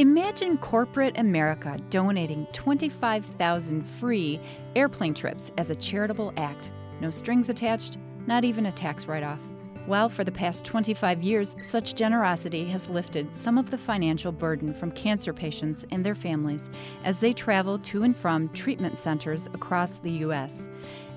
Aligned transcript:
Imagine 0.00 0.56
corporate 0.56 1.18
America 1.18 1.76
donating 1.90 2.46
25,000 2.54 3.82
free 3.86 4.40
airplane 4.74 5.12
trips 5.12 5.52
as 5.58 5.68
a 5.68 5.74
charitable 5.74 6.32
act. 6.38 6.72
No 7.02 7.10
strings 7.10 7.50
attached, 7.50 7.98
not 8.26 8.42
even 8.42 8.64
a 8.64 8.72
tax 8.72 9.04
write 9.04 9.22
off. 9.22 9.40
Well, 9.86 10.08
for 10.08 10.24
the 10.24 10.32
past 10.32 10.64
25 10.64 11.22
years, 11.22 11.54
such 11.62 11.96
generosity 11.96 12.64
has 12.64 12.88
lifted 12.88 13.36
some 13.36 13.58
of 13.58 13.70
the 13.70 13.76
financial 13.76 14.32
burden 14.32 14.72
from 14.72 14.90
cancer 14.90 15.34
patients 15.34 15.84
and 15.90 16.02
their 16.02 16.14
families 16.14 16.70
as 17.04 17.18
they 17.18 17.34
travel 17.34 17.78
to 17.80 18.02
and 18.02 18.16
from 18.16 18.48
treatment 18.54 18.98
centers 18.98 19.48
across 19.48 19.98
the 19.98 20.12
U.S. 20.12 20.66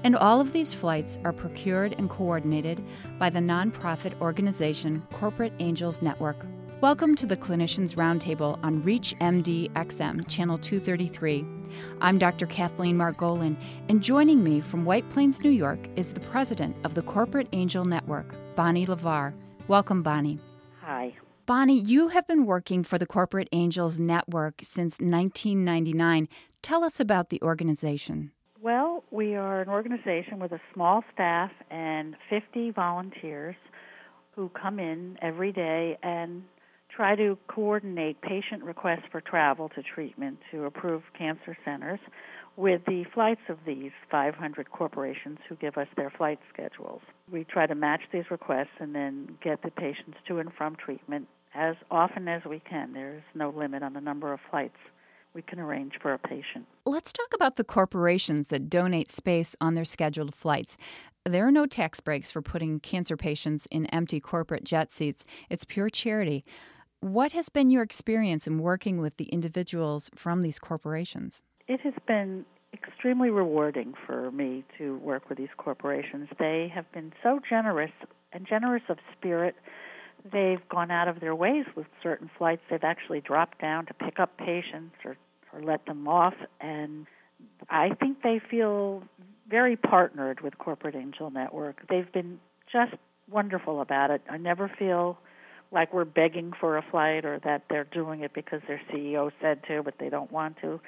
And 0.04 0.18
all 0.18 0.42
of 0.42 0.52
these 0.52 0.74
flights 0.74 1.20
are 1.24 1.32
procured 1.32 1.96
and 1.98 2.10
coordinated 2.10 2.84
by 3.18 3.30
the 3.30 3.40
nonprofit 3.40 4.20
organization 4.20 5.08
Corporate 5.10 5.54
Angels 5.60 6.02
Network. 6.02 6.46
Welcome 6.84 7.16
to 7.16 7.26
the 7.26 7.38
Clinicians 7.38 7.96
Roundtable 7.96 8.60
on 8.62 8.84
ReachMD 8.84 9.72
XM, 9.72 10.28
Channel 10.28 10.58
233. 10.58 11.46
I'm 12.02 12.18
Dr. 12.18 12.46
Kathleen 12.46 12.98
Margolin, 12.98 13.56
and 13.88 14.04
joining 14.04 14.44
me 14.44 14.60
from 14.60 14.84
White 14.84 15.10
Plains, 15.10 15.40
New 15.40 15.50
York, 15.50 15.80
is 15.96 16.12
the 16.12 16.20
president 16.20 16.76
of 16.84 16.94
the 16.94 17.02
Corporate 17.02 17.48
Angel 17.54 17.86
Network, 17.86 18.36
Bonnie 18.58 18.86
LeVar. 18.86 19.34
Welcome, 19.70 20.04
Bonnie. 20.04 20.40
Hi. 20.82 21.16
Bonnie, 21.46 21.80
you 21.80 22.10
have 22.10 22.28
been 22.28 22.46
working 22.46 22.84
for 22.84 22.98
the 22.98 23.06
Corporate 23.08 23.48
Angels 23.54 23.98
Network 23.98 24.56
since 24.62 25.00
1999. 25.00 26.28
Tell 26.62 26.84
us 26.84 27.00
about 27.00 27.30
the 27.30 27.42
organization. 27.42 28.34
Well, 28.62 29.06
we 29.10 29.36
are 29.36 29.62
an 29.62 29.70
organization 29.70 30.38
with 30.38 30.52
a 30.52 30.60
small 30.74 31.06
staff 31.14 31.52
and 31.72 32.18
50 32.30 32.72
volunteers 32.72 33.56
who 34.36 34.50
come 34.50 34.80
in 34.80 35.18
every 35.22 35.54
day 35.54 35.98
and 36.04 36.44
try 36.96 37.16
to 37.16 37.38
coordinate 37.48 38.22
patient 38.22 38.64
requests 38.64 39.04
for 39.12 39.22
travel 39.22 39.70
to 39.70 39.82
treatment 39.82 40.38
to 40.52 40.66
approved 40.66 41.06
cancer 41.18 41.58
centers 41.66 42.00
with 42.56 42.82
the 42.86 43.04
flights 43.14 43.42
of 43.50 43.58
these 43.66 43.92
500 44.12 44.70
corporations 44.72 45.40
who 45.50 45.56
give 45.56 45.78
us 45.78 45.88
their 45.98 46.12
flight 46.12 46.40
schedules. 46.54 47.02
We 47.32 47.46
try 47.46 47.66
to 47.66 47.76
match 47.76 48.02
these 48.12 48.30
requests 48.30 48.78
and 48.80 48.94
then 48.94 49.38
get 49.44 49.64
the 49.64 49.72
patients 49.72 50.18
to 50.28 50.38
and 50.38 50.54
from 50.54 50.76
treatment 50.76 51.28
as 51.56 51.76
often 51.90 52.28
as 52.28 52.44
we 52.46 52.62
can. 52.70 52.94
There's 52.94 53.24
no 53.34 53.50
limit 53.50 53.82
on 53.82 53.94
the 53.94 54.02
number 54.02 54.34
of 54.34 54.40
flights 54.52 54.78
we 55.34 55.42
can 55.42 55.60
arrange 55.60 55.94
for 56.00 56.14
a 56.14 56.20
patient. 56.20 56.68
Let's 56.86 57.12
talk 57.12 57.34
about 57.34 57.56
the 57.56 57.64
corporations 57.64 58.50
that 58.50 58.70
donate 58.70 59.10
space 59.10 59.56
on 59.60 59.74
their 59.74 59.86
scheduled 59.86 60.36
flights. 60.36 60.78
There 61.26 61.48
are 61.48 61.52
no 61.52 61.66
tax 61.66 62.00
breaks 62.00 62.32
for 62.32 62.42
putting 62.42 62.80
cancer 62.80 63.18
patients 63.18 63.68
in 63.72 63.88
empty 63.88 64.20
corporate 64.20 64.64
jet 64.64 64.92
seats. 64.92 65.26
It's 65.50 65.64
pure 65.64 65.90
charity. 65.90 66.46
What 67.04 67.34
has 67.34 67.50
been 67.50 67.70
your 67.70 67.84
experience 67.84 68.48
in 68.48 68.60
working 68.60 69.02
with 69.02 69.18
the 69.18 69.26
individuals 69.26 70.10
from 70.16 70.42
these 70.42 70.58
corporations? 70.58 71.44
It 71.68 71.82
has 71.82 71.94
been 72.08 72.46
extremely 72.72 73.30
rewarding 73.30 73.94
for 74.08 74.32
me 74.32 74.64
to 74.78 74.96
work 75.00 75.28
with 75.28 75.38
these 75.38 75.50
corporations. 75.58 76.30
They 76.40 76.72
have 76.74 76.90
been 76.94 77.12
so 77.22 77.42
generous 77.48 77.92
and 78.32 78.48
generous 78.48 78.84
of 78.88 79.00
spirit. 79.18 79.56
They've 80.32 80.66
gone 80.70 80.92
out 80.92 81.10
of 81.10 81.20
their 81.20 81.36
ways 81.36 81.66
with 81.76 81.88
certain 82.02 82.32
flights. 82.38 82.62
They've 82.70 82.82
actually 82.82 83.20
dropped 83.20 83.60
down 83.60 83.86
to 83.88 83.94
pick 83.94 84.18
up 84.18 84.38
patients 84.38 84.96
or, 85.04 85.18
or 85.52 85.62
let 85.62 85.86
them 85.86 86.08
off. 86.08 86.36
And 86.62 87.06
I 87.70 87.96
think 88.00 88.22
they 88.24 88.40
feel 88.50 89.04
very 89.50 89.76
partnered 89.76 90.40
with 90.40 90.58
Corporate 90.58 90.96
Angel 90.96 91.30
Network. 91.32 91.86
They've 91.90 92.10
been 92.14 92.40
just 92.72 92.94
wonderful 93.30 93.82
about 93.82 94.10
it. 94.10 94.22
I 94.30 94.38
never 94.38 94.72
feel 94.80 95.18
like 95.74 95.94
we're 95.94 96.06
begging 96.06 96.54
for 96.60 96.78
a 96.78 96.86
flight 96.92 97.26
or 97.26 97.40
that 97.44 97.64
they're 97.70 97.86
doing 97.86 98.22
it 98.22 98.34
because 98.34 98.62
their 98.68 98.82
CEO 98.92 99.32
said 99.42 99.62
to, 99.68 99.84
but 99.84 99.96
they 100.00 100.10
don't 100.10 100.32
want 100.32 100.58
to. 100.62 100.80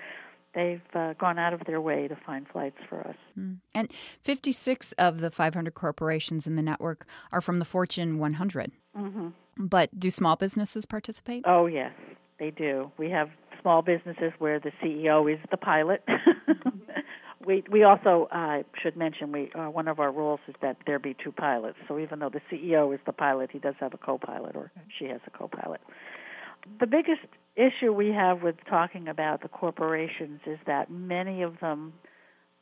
They've 0.53 0.81
uh, 0.93 1.13
gone 1.13 1.37
out 1.37 1.53
of 1.53 1.61
their 1.65 1.81
way 1.81 2.07
to 2.07 2.15
find 2.25 2.47
flights 2.47 2.77
for 2.87 3.01
us. 3.01 3.15
Mm. 3.37 3.57
And 3.73 3.91
56 4.21 4.93
of 4.93 5.19
the 5.19 5.29
500 5.29 5.73
corporations 5.73 6.47
in 6.47 6.55
the 6.55 6.61
network 6.61 7.05
are 7.31 7.41
from 7.41 7.59
the 7.59 7.65
Fortune 7.65 8.19
100. 8.19 8.71
Mm-hmm. 8.97 9.27
But 9.57 9.99
do 9.99 10.09
small 10.09 10.37
businesses 10.37 10.85
participate? 10.85 11.43
Oh, 11.45 11.65
yes, 11.65 11.91
they 12.39 12.51
do. 12.51 12.91
We 12.97 13.09
have 13.09 13.29
small 13.61 13.81
businesses 13.81 14.31
where 14.39 14.59
the 14.59 14.71
CEO 14.81 15.31
is 15.31 15.39
the 15.51 15.57
pilot. 15.57 16.03
we 17.45 17.63
we 17.71 17.83
also 17.83 18.27
uh, 18.31 18.63
should 18.81 18.97
mention 18.97 19.31
we 19.31 19.51
uh, 19.53 19.69
one 19.69 19.87
of 19.87 19.99
our 19.99 20.11
rules 20.11 20.39
is 20.47 20.55
that 20.61 20.77
there 20.85 20.99
be 20.99 21.15
two 21.23 21.31
pilots. 21.31 21.77
So 21.87 21.99
even 21.99 22.19
though 22.19 22.29
the 22.29 22.41
CEO 22.51 22.93
is 22.93 22.99
the 23.05 23.13
pilot, 23.13 23.49
he 23.51 23.59
does 23.59 23.75
have 23.79 23.93
a 23.93 23.97
co-pilot 23.97 24.55
or 24.55 24.71
she 24.97 25.05
has 25.05 25.21
a 25.27 25.37
co-pilot. 25.37 25.81
The 26.79 26.87
biggest 26.87 27.21
issue 27.55 27.93
we 27.93 28.09
have 28.09 28.41
with 28.41 28.55
talking 28.67 29.07
about 29.07 29.41
the 29.41 29.49
corporations 29.49 30.41
is 30.45 30.57
that 30.65 30.89
many 30.89 31.43
of 31.43 31.59
them 31.59 31.93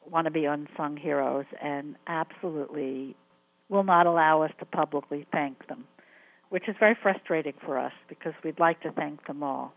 want 0.09 0.25
to 0.25 0.31
be 0.31 0.45
unsung 0.45 0.97
heroes 0.97 1.45
and 1.61 1.95
absolutely 2.07 3.15
will 3.69 3.83
not 3.83 4.05
allow 4.05 4.41
us 4.41 4.51
to 4.59 4.65
publicly 4.65 5.25
thank 5.31 5.67
them, 5.67 5.85
which 6.49 6.67
is 6.67 6.75
very 6.79 6.97
frustrating 7.01 7.53
for 7.65 7.77
us 7.77 7.93
because 8.09 8.33
we'd 8.43 8.59
like 8.59 8.81
to 8.81 8.91
thank 8.91 9.25
them 9.25 9.41
all. 9.41 9.73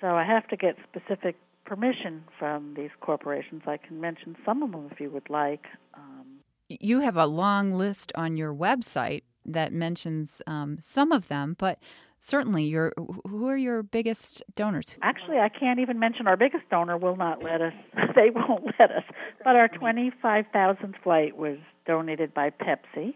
So 0.00 0.08
I 0.08 0.24
have 0.24 0.48
to 0.48 0.56
get 0.56 0.76
specific 0.90 1.36
permission 1.68 2.24
from 2.38 2.74
these 2.74 2.90
corporations. 3.00 3.62
I 3.66 3.76
can 3.76 4.00
mention 4.00 4.36
some 4.44 4.62
of 4.62 4.72
them 4.72 4.88
if 4.90 4.98
you 5.00 5.10
would 5.10 5.28
like. 5.28 5.66
Um, 5.94 6.40
you 6.68 7.00
have 7.00 7.16
a 7.16 7.26
long 7.26 7.72
list 7.72 8.10
on 8.14 8.36
your 8.36 8.54
website 8.54 9.22
that 9.44 9.72
mentions 9.72 10.40
um, 10.46 10.78
some 10.80 11.12
of 11.12 11.28
them, 11.28 11.56
but 11.58 11.78
certainly 12.20 12.64
your 12.64 12.92
who 12.96 13.46
are 13.48 13.56
your 13.56 13.82
biggest 13.82 14.42
donors 14.56 14.96
actually 15.02 15.38
i 15.38 15.48
can't 15.48 15.78
even 15.78 16.00
mention 16.00 16.26
our 16.26 16.36
biggest 16.36 16.68
donor 16.68 16.96
will 16.96 17.14
not 17.14 17.42
let 17.44 17.60
us 17.60 17.72
they 18.16 18.30
won't 18.30 18.64
let 18.78 18.90
us 18.90 19.04
but 19.44 19.54
our 19.54 19.68
25000th 19.68 20.94
flight 21.02 21.36
was 21.36 21.58
donated 21.86 22.34
by 22.34 22.50
pepsi 22.50 23.14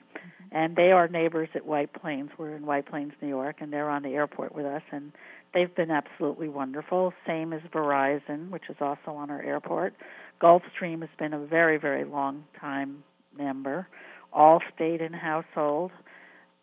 and 0.52 0.76
they 0.76 0.92
are 0.92 1.08
neighbors 1.08 1.48
at 1.54 1.66
white 1.66 1.92
plains 1.92 2.30
we're 2.38 2.54
in 2.54 2.64
white 2.66 2.86
plains 2.86 3.12
new 3.20 3.28
york 3.28 3.56
and 3.60 3.72
they're 3.72 3.90
on 3.90 4.02
the 4.02 4.10
airport 4.10 4.54
with 4.54 4.66
us 4.66 4.82
and 4.92 5.12
They've 5.54 5.74
been 5.74 5.90
absolutely 5.90 6.48
wonderful. 6.48 7.12
Same 7.26 7.52
as 7.52 7.60
Verizon, 7.72 8.50
which 8.50 8.64
is 8.70 8.76
also 8.80 9.10
on 9.10 9.30
our 9.30 9.42
airport. 9.42 9.94
Gulfstream 10.40 11.00
has 11.00 11.10
been 11.18 11.34
a 11.34 11.38
very, 11.38 11.78
very 11.78 12.04
long 12.04 12.44
time 12.58 13.04
member. 13.36 13.86
Allstate 14.34 15.04
in 15.04 15.12
household 15.12 15.92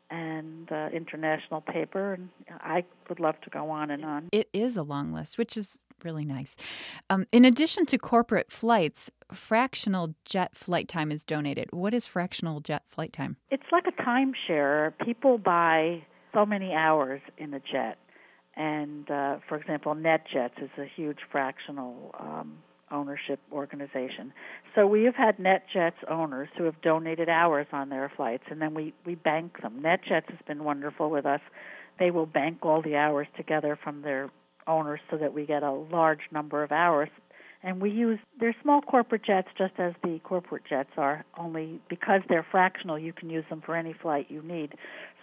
and 0.09 0.71
uh, 0.71 0.89
international 0.91 1.61
paper 1.61 2.13
and 2.13 2.29
i 2.61 2.83
would 3.09 3.19
love 3.19 3.39
to 3.41 3.49
go 3.51 3.69
on 3.69 3.91
and 3.91 4.03
on 4.03 4.27
it 4.31 4.49
is 4.53 4.75
a 4.75 4.81
long 4.81 5.13
list 5.13 5.37
which 5.37 5.55
is 5.55 5.77
really 6.03 6.25
nice 6.25 6.55
um, 7.09 7.25
in 7.31 7.45
addition 7.45 7.85
to 7.85 7.97
corporate 7.97 8.51
flights 8.51 9.11
fractional 9.31 10.15
jet 10.25 10.55
flight 10.55 10.87
time 10.87 11.11
is 11.11 11.23
donated 11.23 11.67
what 11.71 11.93
is 11.93 12.05
fractional 12.05 12.59
jet 12.59 12.83
flight 12.87 13.13
time 13.13 13.37
it's 13.51 13.63
like 13.71 13.85
a 13.87 14.01
timeshare 14.01 14.93
people 15.05 15.37
buy 15.37 16.03
so 16.33 16.45
many 16.45 16.73
hours 16.73 17.21
in 17.37 17.53
a 17.53 17.59
jet 17.59 17.97
and 18.59 19.09
uh, 19.09 19.37
for 19.47 19.55
example, 19.55 19.95
NetJets 19.95 20.61
is 20.61 20.69
a 20.77 20.85
huge 20.85 21.19
fractional 21.31 22.13
um, 22.19 22.57
ownership 22.91 23.39
organization. 23.53 24.33
So 24.75 24.85
we 24.85 25.05
have 25.05 25.15
had 25.15 25.37
NetJets 25.37 26.09
owners 26.09 26.49
who 26.57 26.65
have 26.65 26.81
donated 26.81 27.29
hours 27.29 27.67
on 27.71 27.87
their 27.87 28.11
flights, 28.15 28.43
and 28.51 28.61
then 28.61 28.73
we 28.73 28.93
we 29.05 29.15
bank 29.15 29.61
them. 29.61 29.81
NetJets 29.81 30.29
has 30.29 30.39
been 30.45 30.65
wonderful 30.65 31.09
with 31.09 31.25
us. 31.25 31.39
They 31.99 32.11
will 32.11 32.25
bank 32.25 32.59
all 32.63 32.81
the 32.81 32.97
hours 32.97 33.27
together 33.37 33.79
from 33.81 34.01
their 34.01 34.29
owners 34.69 34.99
so 35.09 35.17
that 35.17 35.33
we 35.33 35.45
get 35.45 35.63
a 35.63 35.71
large 35.71 36.21
number 36.31 36.63
of 36.63 36.71
hours. 36.71 37.09
And 37.61 37.81
we 37.81 37.89
use 37.89 38.19
they're 38.39 38.55
small 38.61 38.81
corporate 38.81 39.25
jets 39.25 39.49
just 39.57 39.73
as 39.79 39.93
the 40.01 40.19
corporate 40.23 40.63
jets 40.69 40.91
are 40.95 41.25
only 41.37 41.81
because 41.89 42.21
they're 42.29 42.45
fractional 42.49 42.97
you 42.97 43.11
can 43.11 43.29
use 43.29 43.43
them 43.49 43.61
for 43.65 43.75
any 43.75 43.93
flight 44.01 44.27
you 44.29 44.41
need. 44.41 44.75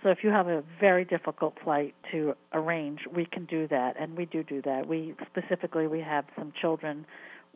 So 0.02 0.10
if 0.10 0.18
you 0.22 0.28
have 0.28 0.46
a 0.46 0.62
very 0.78 1.06
difficult 1.06 1.54
flight 1.64 1.94
to 2.12 2.34
arrange 2.52 3.00
we 3.14 3.24
can 3.24 3.46
do 3.46 3.66
that 3.68 3.94
and 3.98 4.18
we 4.18 4.26
do 4.26 4.42
do 4.42 4.60
that. 4.62 4.86
We 4.86 5.14
specifically 5.26 5.86
we 5.86 6.00
have 6.00 6.26
some 6.38 6.52
children 6.60 7.06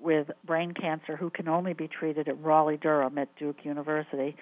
with 0.00 0.30
brain 0.46 0.72
cancer 0.72 1.14
who 1.14 1.28
can 1.28 1.46
only 1.46 1.74
be 1.74 1.86
treated 1.86 2.26
at 2.26 2.42
Raleigh 2.42 2.78
Durham 2.78 3.18
at 3.18 3.28
Duke 3.36 3.58
University. 3.64 4.34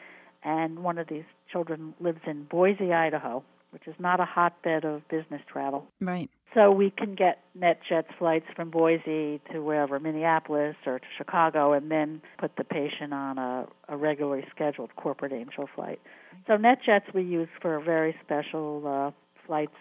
And 0.44 0.84
one 0.84 0.98
of 0.98 1.08
these 1.08 1.24
children 1.50 1.94
lives 1.98 2.20
in 2.28 2.44
Boise 2.44 2.92
Idaho 2.92 3.42
which 3.70 3.86
is 3.86 3.94
not 3.98 4.20
a 4.20 4.24
hotbed 4.24 4.84
of 4.84 5.06
business 5.08 5.42
travel 5.50 5.86
right 6.00 6.30
so 6.54 6.70
we 6.70 6.90
can 6.90 7.14
get 7.14 7.42
NetJets 7.58 8.16
flights 8.18 8.46
from 8.56 8.70
Boise 8.70 9.40
to 9.52 9.60
wherever, 9.60 10.00
Minneapolis 10.00 10.76
or 10.86 10.98
to 10.98 11.04
Chicago, 11.16 11.72
and 11.72 11.90
then 11.90 12.22
put 12.38 12.56
the 12.56 12.64
patient 12.64 13.12
on 13.12 13.38
a, 13.38 13.66
a 13.88 13.96
regularly 13.96 14.44
scheduled 14.54 14.94
corporate 14.96 15.32
angel 15.32 15.68
flight. 15.74 16.00
So 16.46 16.54
NetJets 16.54 17.14
we 17.14 17.22
use 17.22 17.48
for 17.60 17.78
very 17.80 18.16
special 18.24 18.82
uh, 18.86 19.10
flights 19.46 19.76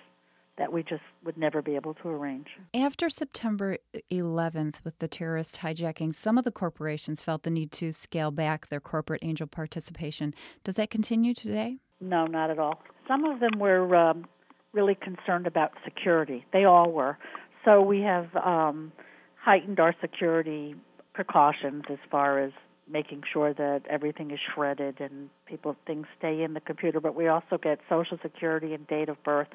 that 0.57 0.73
we 0.73 0.81
just 0.83 1.03
would 1.23 1.37
never 1.37 1.61
be 1.61 1.75
able 1.75 1.93
to 1.93 2.09
arrange. 2.09 2.47
After 2.73 3.09
September 3.09 3.77
11th, 4.11 4.77
with 4.83 4.97
the 4.97 5.07
terrorist 5.07 5.59
hijacking, 5.61 6.15
some 6.15 6.37
of 6.37 6.45
the 6.45 6.51
corporations 6.51 7.21
felt 7.21 7.43
the 7.43 7.51
need 7.51 7.71
to 7.73 7.91
scale 7.91 8.31
back 8.31 8.69
their 8.69 8.79
corporate 8.79 9.23
angel 9.23 9.47
participation. 9.47 10.33
Does 10.63 10.75
that 10.75 10.89
continue 10.89 11.35
today? 11.35 11.77
No, 11.99 12.25
not 12.25 12.49
at 12.49 12.59
all. 12.59 12.81
Some 13.07 13.25
of 13.25 13.39
them 13.39 13.59
were 13.59 13.95
um, 13.95 14.25
really 14.73 14.95
concerned 14.95 15.47
about 15.47 15.71
security. 15.83 16.45
They 16.53 16.65
all 16.65 16.91
were. 16.91 17.17
so 17.65 17.81
we 17.81 18.01
have 18.01 18.35
um, 18.35 18.91
heightened 19.41 19.79
our 19.79 19.95
security 20.01 20.75
precautions 21.13 21.83
as 21.89 21.97
far 22.11 22.39
as 22.39 22.51
making 22.89 23.23
sure 23.31 23.53
that 23.53 23.81
everything 23.89 24.31
is 24.31 24.39
shredded 24.53 25.01
and 25.01 25.29
people 25.45 25.75
things 25.85 26.05
stay 26.17 26.43
in 26.43 26.53
the 26.53 26.61
computer. 26.61 26.99
But 27.01 27.15
we 27.15 27.27
also 27.27 27.57
get 27.61 27.79
Social 27.89 28.17
Security 28.21 28.73
and 28.73 28.87
date 28.87 29.09
of 29.09 29.21
birth 29.23 29.49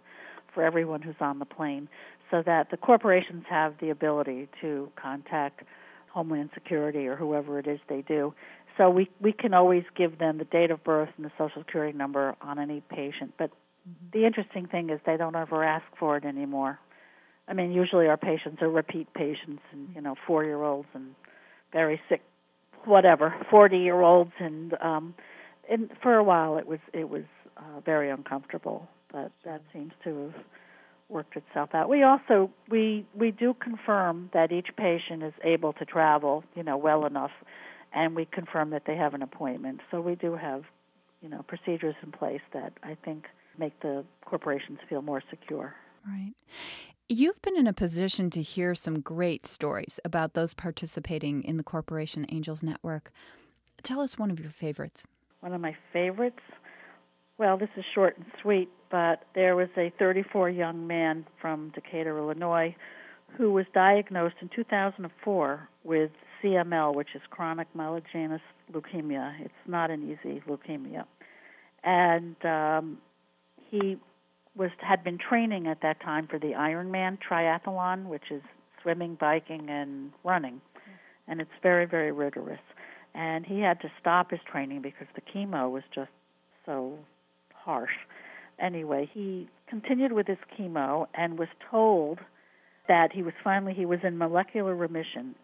for 0.52 0.62
everyone 0.62 1.00
who's 1.00 1.14
on 1.20 1.38
the 1.38 1.46
plane, 1.46 1.88
so 2.30 2.42
that 2.44 2.70
the 2.70 2.76
corporations 2.76 3.44
have 3.48 3.74
the 3.80 3.88
ability 3.88 4.48
to 4.60 4.90
contact 4.96 5.62
Homeland 6.12 6.50
Security 6.54 7.06
or 7.06 7.16
whoever 7.16 7.58
it 7.58 7.66
is 7.66 7.80
they 7.88 8.02
do. 8.02 8.34
So 8.76 8.90
we 8.90 9.10
we 9.20 9.32
can 9.32 9.54
always 9.54 9.84
give 9.96 10.18
them 10.18 10.38
the 10.38 10.44
date 10.44 10.70
of 10.70 10.82
birth 10.84 11.10
and 11.16 11.26
the 11.26 11.32
social 11.38 11.62
security 11.62 11.96
number 11.96 12.34
on 12.40 12.58
any 12.58 12.82
patient. 12.88 13.34
But 13.38 13.50
mm-hmm. 13.50 14.18
the 14.18 14.26
interesting 14.26 14.66
thing 14.66 14.90
is 14.90 15.00
they 15.04 15.16
don't 15.16 15.36
ever 15.36 15.64
ask 15.64 15.84
for 15.98 16.16
it 16.16 16.24
anymore. 16.24 16.78
I 17.48 17.54
mean, 17.54 17.72
usually 17.72 18.06
our 18.06 18.16
patients 18.16 18.62
are 18.62 18.70
repeat 18.70 19.12
patients, 19.14 19.62
and 19.72 19.88
you 19.94 20.00
know, 20.00 20.14
four 20.26 20.44
year 20.44 20.62
olds 20.62 20.88
and 20.94 21.14
very 21.72 22.00
sick, 22.08 22.22
whatever, 22.84 23.34
forty 23.50 23.78
year 23.78 24.00
olds, 24.00 24.32
and 24.38 24.74
um, 24.80 25.14
and 25.70 25.90
for 26.02 26.14
a 26.14 26.24
while 26.24 26.56
it 26.56 26.66
was 26.66 26.80
it 26.92 27.08
was 27.08 27.24
uh, 27.56 27.80
very 27.84 28.10
uncomfortable, 28.10 28.88
but 29.12 29.32
that 29.44 29.62
seems 29.72 29.92
to 30.04 30.32
have 30.32 30.44
worked 31.12 31.36
itself 31.36 31.70
out. 31.74 31.88
We 31.88 32.02
also 32.02 32.50
we 32.68 33.06
we 33.14 33.30
do 33.30 33.54
confirm 33.54 34.30
that 34.32 34.50
each 34.50 34.68
patient 34.76 35.22
is 35.22 35.34
able 35.44 35.72
to 35.74 35.84
travel, 35.84 36.44
you 36.56 36.62
know, 36.62 36.76
well 36.76 37.04
enough, 37.06 37.30
and 37.92 38.16
we 38.16 38.24
confirm 38.24 38.70
that 38.70 38.82
they 38.86 38.96
have 38.96 39.14
an 39.14 39.22
appointment. 39.22 39.80
So 39.90 40.00
we 40.00 40.14
do 40.14 40.34
have, 40.34 40.64
you 41.20 41.28
know, 41.28 41.44
procedures 41.46 41.94
in 42.02 42.12
place 42.12 42.40
that 42.52 42.72
I 42.82 42.96
think 43.04 43.26
make 43.58 43.78
the 43.80 44.04
corporations 44.24 44.78
feel 44.88 45.02
more 45.02 45.22
secure. 45.30 45.74
Right. 46.06 46.32
You've 47.08 47.40
been 47.42 47.56
in 47.56 47.66
a 47.66 47.74
position 47.74 48.30
to 48.30 48.40
hear 48.40 48.74
some 48.74 49.00
great 49.00 49.46
stories 49.46 50.00
about 50.04 50.32
those 50.32 50.54
participating 50.54 51.42
in 51.42 51.58
the 51.58 51.62
Corporation 51.62 52.24
Angels 52.30 52.62
Network. 52.62 53.12
Tell 53.82 54.00
us 54.00 54.18
one 54.18 54.30
of 54.30 54.40
your 54.40 54.50
favorites. 54.50 55.06
One 55.40 55.52
of 55.52 55.60
my 55.60 55.76
favorites 55.92 56.40
well, 57.38 57.56
this 57.56 57.70
is 57.76 57.84
short 57.94 58.16
and 58.16 58.26
sweet, 58.40 58.68
but 58.90 59.24
there 59.34 59.56
was 59.56 59.68
a 59.76 59.92
34 59.98 60.50
young 60.50 60.86
man 60.86 61.26
from 61.40 61.70
Decatur, 61.74 62.18
Illinois, 62.18 62.74
who 63.36 63.52
was 63.52 63.64
diagnosed 63.74 64.36
in 64.40 64.50
2004 64.54 65.68
with 65.84 66.10
CML, 66.42 66.94
which 66.94 67.08
is 67.14 67.22
chronic 67.30 67.68
myelogenous 67.76 68.40
leukemia. 68.72 69.40
It's 69.40 69.54
not 69.66 69.90
an 69.90 70.02
easy 70.02 70.42
leukemia, 70.46 71.04
and 71.82 72.36
um, 72.44 72.98
he 73.70 73.96
was 74.54 74.70
had 74.80 75.02
been 75.02 75.18
training 75.18 75.66
at 75.66 75.80
that 75.80 76.00
time 76.02 76.26
for 76.26 76.38
the 76.38 76.52
Ironman 76.52 77.18
triathlon, 77.18 78.06
which 78.06 78.30
is 78.30 78.42
swimming, 78.82 79.16
biking, 79.18 79.70
and 79.70 80.12
running, 80.24 80.60
and 81.26 81.40
it's 81.40 81.50
very 81.62 81.86
very 81.86 82.12
rigorous. 82.12 82.60
And 83.14 83.44
he 83.46 83.60
had 83.60 83.80
to 83.82 83.90
stop 84.00 84.30
his 84.30 84.40
training 84.50 84.82
because 84.82 85.06
the 85.14 85.20
chemo 85.20 85.70
was 85.70 85.82
just 85.94 86.10
so 86.64 86.98
harsh. 87.64 87.90
Anyway, 88.60 89.10
he 89.12 89.48
continued 89.68 90.12
with 90.12 90.26
his 90.26 90.38
chemo 90.58 91.06
and 91.14 91.38
was 91.38 91.48
told 91.70 92.18
that 92.88 93.12
he 93.12 93.22
was 93.22 93.32
finally 93.42 93.74
he 93.74 93.86
was 93.86 94.00
in 94.02 94.18
molecular 94.18 94.74
remission. 94.74 95.34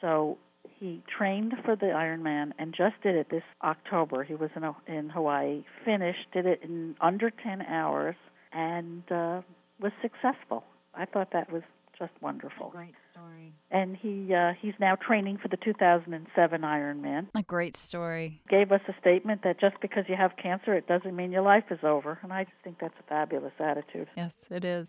So 0.00 0.38
he 0.78 1.02
trained 1.16 1.54
for 1.64 1.76
the 1.76 1.86
Ironman 1.86 2.52
and 2.58 2.74
just 2.74 2.94
did 3.02 3.14
it 3.14 3.28
this 3.30 3.42
October. 3.62 4.24
He 4.24 4.34
was 4.34 4.50
in 4.56 4.64
in 4.92 5.10
Hawaii, 5.10 5.64
finished, 5.84 6.26
did 6.32 6.46
it 6.46 6.60
in 6.62 6.96
under 7.00 7.30
10 7.30 7.62
hours, 7.62 8.16
and 8.52 9.02
uh, 9.10 9.42
was 9.80 9.92
successful. 10.00 10.64
I 10.94 11.04
thought 11.04 11.32
that 11.32 11.52
was 11.52 11.62
just 11.98 12.12
wonderful. 12.20 12.70
Great 12.70 12.94
story. 13.20 13.54
And 13.70 13.96
he 13.96 14.34
uh, 14.34 14.52
he's 14.60 14.74
now 14.80 14.96
training 14.96 15.38
for 15.38 15.48
the 15.48 15.56
2007 15.56 16.60
Ironman. 16.60 17.28
A 17.34 17.42
great 17.42 17.76
story. 17.76 18.42
Gave 18.48 18.72
us 18.72 18.80
a 18.88 18.94
statement 19.00 19.42
that 19.44 19.60
just 19.60 19.76
because 19.80 20.04
you 20.08 20.16
have 20.16 20.32
cancer, 20.42 20.74
it 20.74 20.86
doesn't 20.86 21.14
mean 21.14 21.30
your 21.30 21.42
life 21.42 21.64
is 21.70 21.78
over, 21.82 22.18
and 22.22 22.32
I 22.32 22.44
just 22.44 22.56
think 22.64 22.78
that's 22.80 22.94
a 22.98 23.02
fabulous 23.04 23.52
attitude. 23.58 24.08
Yes, 24.16 24.32
it 24.50 24.64
is. 24.64 24.88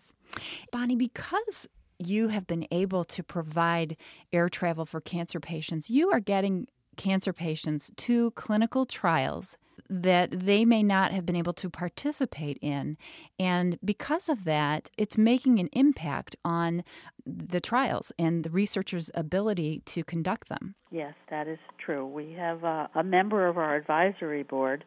Bonnie, 0.70 0.96
because 0.96 1.68
you 1.98 2.28
have 2.28 2.46
been 2.46 2.66
able 2.70 3.04
to 3.04 3.22
provide 3.22 3.96
air 4.32 4.48
travel 4.48 4.84
for 4.84 5.00
cancer 5.00 5.38
patients, 5.38 5.88
you 5.88 6.10
are 6.10 6.20
getting 6.20 6.66
cancer 6.96 7.32
patients 7.32 7.90
to 7.96 8.32
clinical 8.32 8.84
trials 8.84 9.56
that 9.92 10.30
they 10.30 10.64
may 10.64 10.82
not 10.82 11.12
have 11.12 11.26
been 11.26 11.36
able 11.36 11.52
to 11.52 11.68
participate 11.68 12.58
in. 12.62 12.96
And 13.38 13.78
because 13.84 14.30
of 14.30 14.44
that, 14.44 14.90
it's 14.96 15.18
making 15.18 15.58
an 15.58 15.68
impact 15.72 16.34
on 16.44 16.82
the 17.26 17.60
trials 17.60 18.10
and 18.18 18.42
the 18.42 18.50
researchers' 18.50 19.10
ability 19.14 19.82
to 19.86 20.02
conduct 20.02 20.48
them. 20.48 20.74
Yes, 20.90 21.14
that 21.28 21.46
is 21.46 21.58
true. 21.78 22.06
We 22.06 22.32
have 22.32 22.64
a, 22.64 22.88
a 22.94 23.04
member 23.04 23.46
of 23.46 23.58
our 23.58 23.76
advisory 23.76 24.42
board 24.42 24.84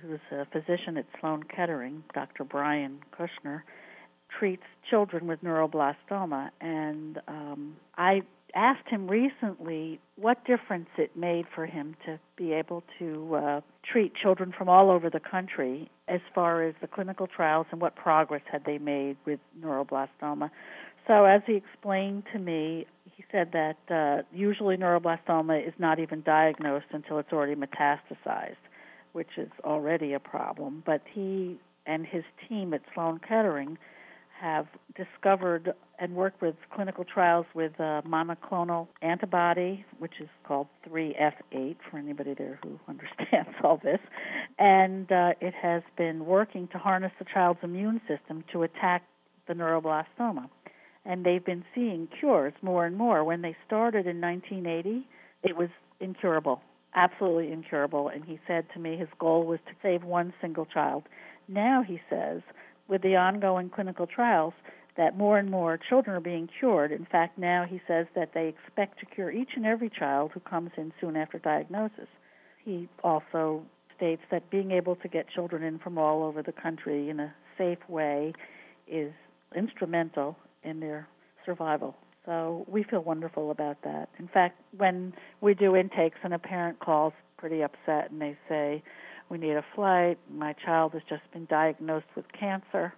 who's 0.00 0.20
a 0.32 0.46
physician 0.46 0.96
at 0.96 1.06
Sloan 1.20 1.42
Kettering, 1.44 2.02
Dr. 2.14 2.44
Brian 2.44 2.98
Kushner, 3.12 3.62
treats 4.38 4.64
children 4.88 5.26
with 5.26 5.42
neuroblastoma. 5.42 6.50
And 6.60 7.20
um, 7.28 7.76
I 7.96 8.22
asked 8.56 8.88
him 8.88 9.06
recently 9.06 10.00
what 10.16 10.44
difference 10.46 10.88
it 10.96 11.14
made 11.14 11.44
for 11.54 11.66
him 11.66 11.94
to 12.06 12.18
be 12.36 12.52
able 12.52 12.82
to 12.98 13.34
uh, 13.36 13.60
treat 13.84 14.14
children 14.14 14.52
from 14.56 14.68
all 14.68 14.90
over 14.90 15.10
the 15.10 15.20
country 15.20 15.90
as 16.08 16.20
far 16.34 16.62
as 16.62 16.74
the 16.80 16.86
clinical 16.86 17.26
trials 17.26 17.66
and 17.70 17.80
what 17.80 17.94
progress 17.94 18.40
had 18.50 18.64
they 18.64 18.78
made 18.78 19.16
with 19.26 19.38
neuroblastoma. 19.62 20.50
So, 21.06 21.24
as 21.24 21.42
he 21.46 21.54
explained 21.54 22.24
to 22.32 22.38
me, 22.38 22.86
he 23.14 23.24
said 23.30 23.52
that 23.52 23.76
uh, 23.94 24.22
usually 24.34 24.76
neuroblastoma 24.76 25.66
is 25.66 25.74
not 25.78 26.00
even 26.00 26.22
diagnosed 26.22 26.86
until 26.92 27.18
it's 27.18 27.32
already 27.32 27.54
metastasized, 27.54 28.56
which 29.12 29.30
is 29.36 29.50
already 29.62 30.14
a 30.14 30.18
problem. 30.18 30.82
But 30.84 31.02
he 31.12 31.58
and 31.86 32.06
his 32.06 32.24
team 32.48 32.74
at 32.74 32.80
Sloan 32.94 33.20
Kettering 33.20 33.78
have 34.40 34.66
discovered 34.96 35.72
and 35.98 36.14
worked 36.14 36.42
with 36.42 36.54
clinical 36.74 37.04
trials 37.04 37.46
with 37.54 37.72
a 37.78 38.02
monoclonal 38.06 38.88
antibody, 39.02 39.84
which 39.98 40.14
is 40.20 40.28
called 40.46 40.66
3F8 40.88 41.76
for 41.90 41.98
anybody 41.98 42.34
there 42.34 42.58
who 42.62 42.78
understands 42.88 43.56
all 43.62 43.80
this. 43.82 44.00
And 44.58 45.10
uh, 45.10 45.32
it 45.40 45.54
has 45.54 45.82
been 45.96 46.26
working 46.26 46.68
to 46.72 46.78
harness 46.78 47.12
the 47.18 47.24
child's 47.32 47.60
immune 47.62 48.00
system 48.08 48.44
to 48.52 48.62
attack 48.62 49.02
the 49.48 49.54
neuroblastoma. 49.54 50.48
And 51.04 51.24
they've 51.24 51.44
been 51.44 51.64
seeing 51.74 52.08
cures 52.18 52.52
more 52.62 52.84
and 52.84 52.96
more. 52.96 53.22
When 53.24 53.42
they 53.42 53.56
started 53.66 54.06
in 54.06 54.20
1980, 54.20 55.06
it 55.44 55.56
was 55.56 55.68
incurable, 56.00 56.60
absolutely 56.94 57.52
incurable. 57.52 58.08
And 58.08 58.24
he 58.24 58.40
said 58.46 58.66
to 58.74 58.80
me 58.80 58.96
his 58.96 59.08
goal 59.18 59.44
was 59.46 59.60
to 59.66 59.72
save 59.82 60.02
one 60.02 60.34
single 60.40 60.66
child. 60.66 61.04
Now 61.48 61.84
he 61.86 62.00
says 62.10 62.42
with 62.88 63.02
the 63.02 63.16
ongoing 63.16 63.70
clinical 63.70 64.06
trials 64.06 64.54
that 64.96 65.16
more 65.16 65.38
and 65.38 65.50
more 65.50 65.78
children 65.88 66.16
are 66.16 66.20
being 66.20 66.48
cured. 66.58 66.90
In 66.90 67.06
fact, 67.10 67.38
now 67.38 67.66
he 67.68 67.80
says 67.86 68.06
that 68.14 68.30
they 68.34 68.48
expect 68.48 68.98
to 69.00 69.06
cure 69.06 69.30
each 69.30 69.50
and 69.56 69.66
every 69.66 69.90
child 69.90 70.30
who 70.32 70.40
comes 70.40 70.70
in 70.76 70.92
soon 71.00 71.16
after 71.16 71.38
diagnosis. 71.38 72.08
He 72.64 72.88
also 73.04 73.62
states 73.96 74.22
that 74.30 74.50
being 74.50 74.70
able 74.70 74.96
to 74.96 75.08
get 75.08 75.28
children 75.28 75.62
in 75.62 75.78
from 75.78 75.98
all 75.98 76.22
over 76.22 76.42
the 76.42 76.52
country 76.52 77.10
in 77.10 77.20
a 77.20 77.34
safe 77.58 77.78
way 77.88 78.32
is 78.86 79.12
instrumental 79.54 80.36
in 80.62 80.80
their 80.80 81.08
survival. 81.44 81.94
So 82.24 82.64
we 82.68 82.82
feel 82.82 83.00
wonderful 83.00 83.50
about 83.50 83.82
that. 83.84 84.08
In 84.18 84.28
fact, 84.28 84.60
when 84.76 85.14
we 85.40 85.54
do 85.54 85.76
intakes 85.76 86.18
and 86.24 86.34
a 86.34 86.38
parent 86.38 86.80
calls 86.80 87.12
pretty 87.38 87.62
upset 87.62 88.10
and 88.10 88.20
they 88.20 88.36
say, 88.48 88.82
we 89.28 89.38
need 89.38 89.52
a 89.52 89.64
flight. 89.74 90.18
My 90.32 90.52
child 90.52 90.92
has 90.92 91.02
just 91.08 91.22
been 91.32 91.46
diagnosed 91.46 92.06
with 92.14 92.26
cancer. 92.38 92.94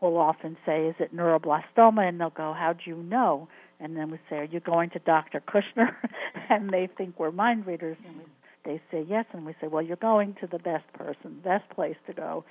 We'll 0.00 0.18
often 0.18 0.56
say, 0.66 0.86
Is 0.86 0.96
it 0.98 1.14
neuroblastoma? 1.14 2.08
And 2.08 2.20
they'll 2.20 2.30
go, 2.30 2.52
How 2.52 2.72
do 2.74 2.82
you 2.84 2.96
know? 2.96 3.48
And 3.80 3.96
then 3.96 4.10
we 4.10 4.18
say, 4.28 4.36
Are 4.36 4.44
you 4.44 4.60
going 4.60 4.90
to 4.90 4.98
Dr. 5.00 5.40
Kushner? 5.40 5.94
and 6.50 6.70
they 6.70 6.88
think 6.96 7.18
we're 7.18 7.32
mind 7.32 7.66
readers. 7.66 7.96
And 8.06 8.18
we, 8.18 8.24
they 8.64 8.82
say, 8.90 9.04
Yes. 9.08 9.24
And 9.32 9.46
we 9.46 9.54
say, 9.60 9.66
Well, 9.66 9.82
you're 9.82 9.96
going 9.96 10.36
to 10.40 10.46
the 10.46 10.58
best 10.58 10.90
person, 10.92 11.40
best 11.42 11.68
place 11.70 11.96
to 12.06 12.12
go 12.12 12.44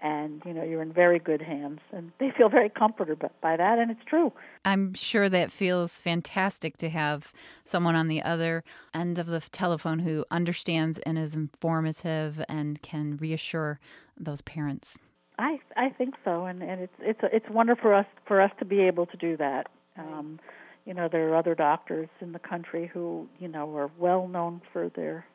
and 0.00 0.42
you 0.44 0.52
know 0.52 0.62
you're 0.62 0.82
in 0.82 0.92
very 0.92 1.18
good 1.18 1.40
hands 1.40 1.80
and 1.92 2.12
they 2.18 2.30
feel 2.36 2.48
very 2.48 2.68
comforted 2.68 3.18
by 3.40 3.56
that 3.56 3.78
and 3.78 3.90
it's 3.90 4.04
true. 4.06 4.32
I'm 4.64 4.94
sure 4.94 5.28
that 5.28 5.52
feels 5.52 6.00
fantastic 6.00 6.76
to 6.78 6.88
have 6.90 7.32
someone 7.64 7.94
on 7.94 8.08
the 8.08 8.22
other 8.22 8.64
end 8.92 9.18
of 9.18 9.26
the 9.26 9.40
telephone 9.40 10.00
who 10.00 10.24
understands 10.30 10.98
and 11.00 11.18
is 11.18 11.34
informative 11.34 12.42
and 12.48 12.80
can 12.82 13.16
reassure 13.16 13.80
those 14.18 14.40
parents. 14.42 14.98
I 15.38 15.58
i 15.76 15.88
think 15.88 16.14
so 16.24 16.44
and 16.46 16.62
and 16.62 16.80
it's 16.80 16.96
it's 17.00 17.20
it's 17.32 17.50
wonderful 17.50 17.82
for 17.82 17.94
us 17.94 18.06
for 18.26 18.40
us 18.40 18.52
to 18.58 18.64
be 18.64 18.80
able 18.80 19.06
to 19.06 19.16
do 19.16 19.36
that. 19.36 19.68
Um 19.96 20.38
you 20.84 20.94
know 20.94 21.08
there 21.10 21.28
are 21.30 21.36
other 21.36 21.54
doctors 21.54 22.08
in 22.20 22.32
the 22.32 22.38
country 22.38 22.90
who 22.92 23.28
you 23.38 23.48
know 23.48 23.74
are 23.76 23.90
well 23.98 24.28
known 24.28 24.60
for 24.72 24.90
their 24.90 25.26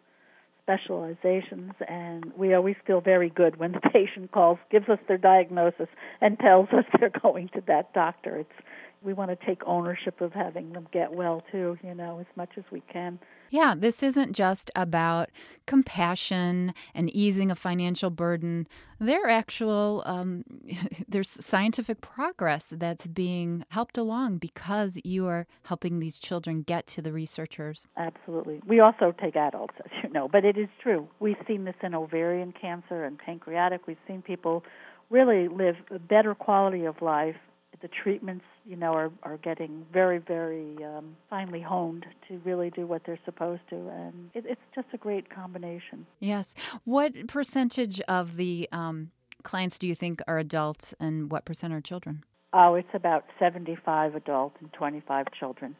specializations, 0.69 1.71
and 1.87 2.31
we 2.37 2.53
always 2.53 2.75
feel 2.85 3.01
very 3.01 3.29
good 3.29 3.57
when 3.59 3.71
the 3.71 3.79
patient 3.93 4.31
calls, 4.31 4.59
gives 4.71 4.87
us 4.89 4.99
their 5.07 5.17
diagnosis, 5.17 5.87
and 6.21 6.37
tells 6.39 6.69
us 6.69 6.85
they're 6.99 7.11
going 7.21 7.49
to 7.49 7.61
that 7.67 7.93
doctor. 7.93 8.37
It's 8.37 8.65
we 9.01 9.13
want 9.13 9.31
to 9.31 9.45
take 9.45 9.61
ownership 9.65 10.19
of 10.19 10.33
having 10.33 10.73
them 10.73 10.85
get 10.91 11.13
well 11.13 11.41
too, 11.51 11.77
you 11.81 11.95
know, 11.95 12.19
as 12.19 12.25
much 12.35 12.49
as 12.57 12.65
we 12.69 12.81
can. 12.91 13.17
Yeah, 13.49 13.75
this 13.77 14.03
isn't 14.03 14.33
just 14.33 14.71
about 14.75 15.29
compassion 15.65 16.73
and 16.93 17.09
easing 17.09 17.51
a 17.51 17.55
financial 17.55 18.09
burden. 18.09 18.67
There 18.99 19.27
actual 19.27 20.03
um, 20.05 20.43
there's 21.07 21.29
scientific 21.29 22.01
progress 22.01 22.67
that's 22.71 23.07
being 23.07 23.65
helped 23.69 23.97
along 23.97 24.37
because 24.37 24.99
you 25.03 25.27
are 25.27 25.47
helping 25.63 25.99
these 25.99 26.19
children 26.19 26.61
get 26.61 26.87
to 26.87 27.01
the 27.01 27.11
researchers. 27.11 27.87
Absolutely. 27.97 28.61
We 28.67 28.79
also 28.79 29.13
take 29.19 29.35
adults, 29.35 29.75
as 29.83 29.91
you 30.03 30.09
know, 30.09 30.27
but 30.27 30.45
it 30.45 30.57
is 30.57 30.69
true. 30.81 31.07
We've 31.19 31.37
seen 31.47 31.65
this 31.65 31.75
in 31.81 31.95
ovarian 31.95 32.53
cancer 32.59 33.03
and 33.05 33.17
pancreatic. 33.17 33.87
We've 33.87 33.97
seen 34.07 34.21
people 34.21 34.63
really 35.09 35.47
live 35.47 35.75
a 35.91 35.99
better 35.99 36.35
quality 36.35 36.85
of 36.85 37.01
life 37.01 37.35
the 37.81 37.87
treatments, 37.87 38.45
you 38.65 38.75
know, 38.75 38.93
are 38.93 39.11
are 39.23 39.37
getting 39.37 39.85
very, 39.91 40.17
very 40.17 40.75
um, 40.83 41.15
finely 41.29 41.61
honed 41.61 42.05
to 42.27 42.41
really 42.45 42.69
do 42.69 42.85
what 42.85 43.03
they're 43.05 43.19
supposed 43.25 43.61
to, 43.69 43.75
and 43.75 44.29
it, 44.33 44.45
it's 44.47 44.61
just 44.75 44.87
a 44.93 44.97
great 44.97 45.29
combination. 45.29 46.05
Yes. 46.19 46.53
What 46.83 47.27
percentage 47.27 48.01
of 48.01 48.35
the 48.35 48.67
um, 48.71 49.11
clients 49.43 49.79
do 49.79 49.87
you 49.87 49.95
think 49.95 50.21
are 50.27 50.37
adults, 50.37 50.93
and 50.99 51.31
what 51.31 51.45
percent 51.45 51.73
are 51.73 51.81
children? 51.81 52.23
Oh, 52.51 52.75
it's 52.75 52.93
about 52.93 53.25
seventy-five 53.37 54.15
adults 54.15 54.57
and 54.59 54.71
twenty-five 54.73 55.27
children 55.39 55.75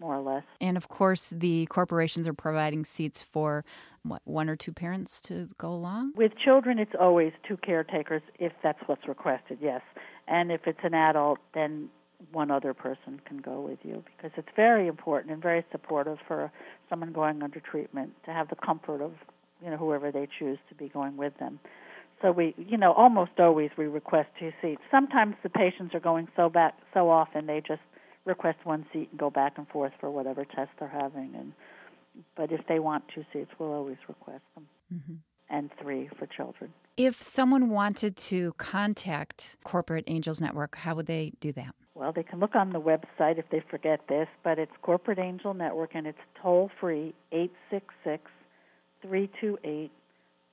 more 0.00 0.14
or 0.14 0.22
less. 0.22 0.44
And 0.60 0.76
of 0.76 0.86
course, 0.86 1.32
the 1.34 1.66
corporations 1.66 2.28
are 2.28 2.32
providing 2.32 2.84
seats 2.84 3.20
for 3.20 3.64
what 4.04 4.22
one 4.24 4.48
or 4.48 4.54
two 4.54 4.72
parents 4.72 5.20
to 5.22 5.48
go 5.58 5.70
along. 5.70 6.12
With 6.14 6.32
children, 6.38 6.78
it's 6.78 6.92
always 7.00 7.32
two 7.48 7.56
caretakers 7.56 8.22
if 8.38 8.52
that's 8.62 8.78
what's 8.86 9.08
requested. 9.08 9.58
Yes, 9.60 9.82
and 10.28 10.52
if 10.52 10.62
it's 10.66 10.78
an 10.82 10.94
adult, 10.94 11.38
then 11.54 11.88
one 12.32 12.50
other 12.50 12.74
person 12.74 13.20
can 13.26 13.38
go 13.38 13.60
with 13.60 13.78
you 13.82 14.02
because 14.16 14.32
it's 14.36 14.48
very 14.56 14.88
important 14.88 15.32
and 15.32 15.40
very 15.40 15.64
supportive 15.70 16.18
for 16.26 16.50
someone 16.90 17.12
going 17.12 17.42
under 17.42 17.60
treatment 17.60 18.10
to 18.24 18.32
have 18.32 18.48
the 18.48 18.56
comfort 18.56 19.00
of 19.00 19.12
you 19.62 19.70
know 19.70 19.76
whoever 19.76 20.10
they 20.10 20.26
choose 20.38 20.58
to 20.68 20.74
be 20.74 20.88
going 20.88 21.16
with 21.16 21.32
them. 21.38 21.60
So 22.20 22.32
we, 22.32 22.54
you 22.56 22.76
know, 22.76 22.92
almost 22.92 23.32
always 23.38 23.70
we 23.78 23.86
request 23.86 24.30
two 24.40 24.50
seats. 24.60 24.82
Sometimes 24.90 25.36
the 25.42 25.48
patients 25.48 25.94
are 25.94 26.00
going 26.00 26.26
so 26.36 26.48
back 26.48 26.74
so 26.92 27.10
often 27.10 27.46
they 27.46 27.62
just 27.66 27.82
request 28.24 28.58
one 28.64 28.84
seat 28.92 29.08
and 29.10 29.18
go 29.18 29.30
back 29.30 29.54
and 29.56 29.68
forth 29.68 29.92
for 30.00 30.10
whatever 30.10 30.44
test 30.44 30.70
they're 30.78 30.88
having. 30.88 31.34
And 31.36 31.52
but 32.36 32.50
if 32.50 32.66
they 32.66 32.80
want 32.80 33.04
two 33.14 33.24
seats, 33.32 33.50
we'll 33.58 33.72
always 33.72 33.98
request 34.08 34.42
them. 34.54 34.68
Mm-hmm. 34.92 35.14
And 35.50 35.70
three 35.80 36.10
for 36.18 36.26
children. 36.26 36.72
If 36.96 37.22
someone 37.22 37.70
wanted 37.70 38.16
to 38.16 38.52
contact 38.58 39.56
Corporate 39.64 40.04
Angels 40.06 40.40
Network, 40.40 40.76
how 40.76 40.94
would 40.94 41.06
they 41.06 41.32
do 41.40 41.52
that? 41.52 41.74
Well, 41.94 42.12
they 42.12 42.22
can 42.22 42.38
look 42.38 42.54
on 42.54 42.70
the 42.70 42.80
website 42.80 43.38
if 43.38 43.46
they 43.50 43.62
forget 43.70 44.00
this, 44.08 44.28
but 44.44 44.58
it's 44.58 44.72
Corporate 44.82 45.18
Angel 45.18 45.54
Network 45.54 45.94
and 45.94 46.06
it's 46.06 46.18
toll 46.40 46.70
free 46.80 47.14
866 47.32 48.30
328 49.02 49.90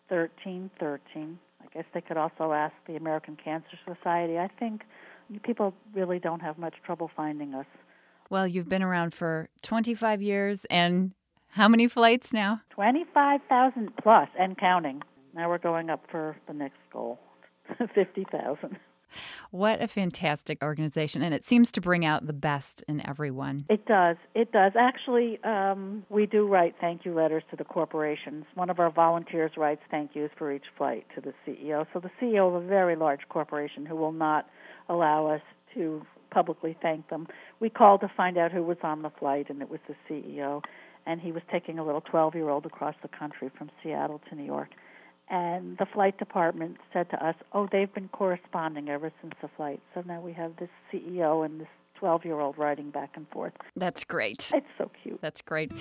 1313. 0.07 1.39
I 1.61 1.65
guess 1.73 1.85
they 1.93 2.01
could 2.01 2.17
also 2.17 2.51
ask 2.51 2.73
the 2.87 2.95
American 2.95 3.37
Cancer 3.43 3.77
Society. 3.85 4.37
I 4.37 4.49
think 4.59 4.83
people 5.43 5.73
really 5.93 6.19
don't 6.19 6.41
have 6.41 6.57
much 6.57 6.75
trouble 6.85 7.09
finding 7.15 7.53
us. 7.53 7.65
Well, 8.29 8.47
you've 8.47 8.69
been 8.69 8.83
around 8.83 9.13
for 9.13 9.49
25 9.63 10.21
years 10.21 10.65
and 10.65 11.11
how 11.55 11.69
many 11.69 11.87
flights 11.87 12.33
now? 12.33 12.61
25,000 12.71 13.91
plus 14.03 14.27
and 14.37 14.57
counting. 14.57 15.01
Now 15.33 15.49
we're 15.49 15.57
going 15.57 15.89
up 15.89 16.03
for 16.11 16.35
the 16.47 16.53
next 16.53 16.79
goal, 16.91 17.17
50,000. 17.95 18.77
What 19.51 19.81
a 19.81 19.87
fantastic 19.87 20.61
organization, 20.61 21.21
and 21.21 21.33
it 21.33 21.45
seems 21.45 21.71
to 21.73 21.81
bring 21.81 22.03
out 22.03 22.27
the 22.27 22.33
best 22.33 22.83
in 22.89 23.07
everyone. 23.07 23.65
It 23.69 23.85
does. 23.85 24.17
It 24.33 24.51
does. 24.51 24.73
Actually, 24.77 25.41
um, 25.45 26.05
we 26.09 26.25
do 26.25 26.45
write 26.45 26.75
thank 26.81 27.05
you 27.05 27.13
letters 27.13 27.43
to 27.51 27.55
the 27.55 27.63
corporations. 27.63 28.43
One 28.55 28.69
of 28.69 28.79
our 28.79 28.91
volunteers 28.91 29.51
writes 29.55 29.81
thank 29.89 30.13
yous 30.13 30.31
for 30.37 30.51
each 30.51 30.65
flight 30.77 31.05
to 31.15 31.21
the 31.21 31.33
CEO. 31.47 31.85
So 31.93 32.01
the 32.01 32.11
CEO 32.21 32.49
of 32.53 32.61
a 32.61 32.67
very 32.67 32.97
large 32.97 33.21
corporation 33.29 33.85
who 33.85 33.95
will 33.95 34.11
not 34.11 34.49
allow 34.89 35.27
us 35.27 35.41
to 35.75 36.05
publicly 36.31 36.77
thank 36.81 37.09
them. 37.09 37.27
We 37.61 37.69
called 37.69 38.01
to 38.01 38.11
find 38.17 38.37
out 38.37 38.51
who 38.51 38.63
was 38.63 38.77
on 38.83 39.01
the 39.01 39.11
flight, 39.11 39.49
and 39.49 39.61
it 39.61 39.69
was 39.69 39.79
the 39.87 39.95
CEO. 40.09 40.61
And 41.05 41.21
he 41.21 41.31
was 41.31 41.43
taking 41.51 41.79
a 41.79 41.85
little 41.85 42.01
12 42.01 42.35
year 42.35 42.49
old 42.49 42.65
across 42.65 42.95
the 43.01 43.07
country 43.07 43.51
from 43.57 43.69
Seattle 43.81 44.21
to 44.29 44.35
New 44.35 44.45
York 44.45 44.69
and 45.29 45.77
the 45.77 45.85
flight 45.85 46.17
department 46.17 46.77
said 46.93 47.09
to 47.09 47.25
us, 47.25 47.35
"Oh, 47.51 47.67
they've 47.71 47.91
been 47.93 48.09
corresponding 48.09 48.89
ever 48.89 49.11
since 49.21 49.33
the 49.41 49.47
flight." 49.47 49.81
So 49.93 50.03
now 50.05 50.21
we 50.21 50.33
have 50.33 50.55
this 50.57 50.69
CEO 50.91 51.43
and 51.43 51.61
this 51.61 51.67
12 51.95 52.25
year 52.25 52.39
old 52.39 52.57
riding 52.57 52.89
back 52.89 53.11
and 53.15 53.27
forth. 53.29 53.53
That's 53.75 54.03
great. 54.03 54.51
It's 54.53 54.67
so 54.77 54.91
cute. 55.01 55.19
That's 55.21 55.41
great. 55.41 55.71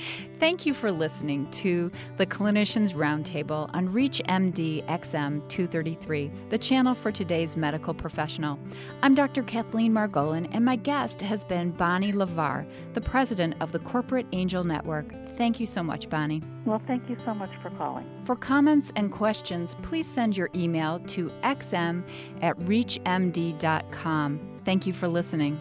Thank 0.41 0.67
you 0.67 0.75
for 0.75 0.91
listening 0.91 1.51
to 1.53 1.91
the 2.17 2.27
Clinicians 2.27 2.93
Roundtable 2.93 3.71
on 3.75 3.89
ReachMD 3.89 4.85
XM 4.87 5.49
233, 5.49 6.31
the 6.51 6.59
channel 6.59 6.95
for 6.95 7.13
today's 7.13 7.57
medical 7.57 7.95
professional. 7.95 8.59
I'm 9.03 9.15
Dr. 9.15 9.43
Kathleen 9.43 9.93
Margolin, 9.93 10.49
and 10.53 10.65
my 10.65 10.77
guest 10.77 11.21
has 11.23 11.45
been 11.45 11.71
Bonnie 11.73 12.13
LeVar, 12.13 12.67
the 12.95 13.01
president 13.01 13.55
of 13.61 13.73
the 13.73 13.79
Corporate 13.81 14.27
Angel 14.33 14.65
Network. 14.65 15.07
Thank 15.37 15.59
you 15.59 15.67
so 15.67 15.83
much, 15.83 16.09
Bonnie. 16.09 16.43
Well, 16.65 16.81
thank 16.87 17.09
you 17.11 17.17
so 17.25 17.35
much 17.35 17.51
for 17.61 17.71
calling. 17.71 18.07
For 18.25 18.37
comments 18.37 18.93
and 18.97 19.11
questions, 19.11 19.75
please 19.83 20.07
send 20.07 20.37
your 20.37 20.49
email 20.55 21.01
to 21.09 21.29
xm 21.43 22.03
at 22.43 22.57
reachmd.com. 22.61 24.41
Thank 24.65 24.87
you 24.87 24.93
for 24.93 25.09
listening. 25.09 25.59